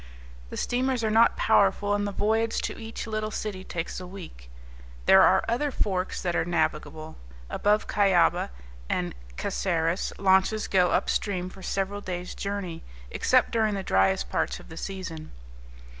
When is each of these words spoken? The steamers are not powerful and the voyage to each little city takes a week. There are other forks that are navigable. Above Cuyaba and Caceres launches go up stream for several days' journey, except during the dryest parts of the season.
The 0.49 0.57
steamers 0.57 1.03
are 1.03 1.11
not 1.11 1.37
powerful 1.37 1.93
and 1.93 2.07
the 2.07 2.11
voyage 2.11 2.59
to 2.61 2.75
each 2.75 3.05
little 3.05 3.29
city 3.29 3.63
takes 3.63 3.99
a 3.99 4.07
week. 4.07 4.49
There 5.05 5.21
are 5.21 5.45
other 5.47 5.69
forks 5.69 6.23
that 6.23 6.35
are 6.35 6.43
navigable. 6.43 7.17
Above 7.51 7.85
Cuyaba 7.85 8.49
and 8.89 9.13
Caceres 9.37 10.11
launches 10.17 10.67
go 10.67 10.89
up 10.89 11.07
stream 11.07 11.51
for 11.51 11.61
several 11.61 12.01
days' 12.01 12.33
journey, 12.33 12.81
except 13.11 13.51
during 13.51 13.75
the 13.75 13.83
dryest 13.83 14.27
parts 14.27 14.59
of 14.59 14.69
the 14.69 14.75
season. 14.77 15.33